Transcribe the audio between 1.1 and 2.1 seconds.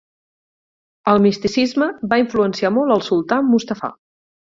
El misticisme